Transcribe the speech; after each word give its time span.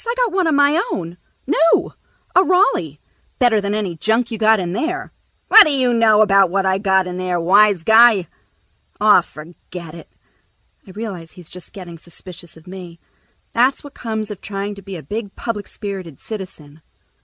I 0.07 0.15
got 0.17 0.31
one 0.31 0.47
of 0.47 0.55
my 0.55 0.83
own. 0.91 1.19
New. 1.45 1.93
A 2.35 2.43
Raleigh. 2.43 2.99
Better 3.37 3.61
than 3.61 3.75
any 3.75 3.95
junk 3.95 4.31
you 4.31 4.39
got 4.39 4.59
in 4.59 4.73
there." 4.73 5.13
"What 5.47 5.65
d'you 5.65 5.93
know 5.93 6.23
about 6.23 6.49
what 6.49 6.65
I 6.65 6.79
got 6.79 7.05
in 7.05 7.17
there, 7.17 7.39
wise 7.39 7.83
guy?" 7.83 8.25
"Aw, 8.99 9.21
forget 9.21 9.93
it." 9.93 10.09
I 10.87 10.89
realize 10.89 11.33
he's 11.33 11.49
just 11.49 11.71
getting 11.71 11.99
suspicious 11.99 12.57
of 12.57 12.65
me. 12.65 12.99
That's 13.51 13.83
what 13.83 13.93
comes 13.93 14.31
of 14.31 14.41
trying 14.41 14.73
to 14.73 14.81
be 14.81 14.95
a 14.95 15.03
big 15.03 15.35
public 15.35 15.67
spirited 15.67 16.17
citizen. 16.17 16.81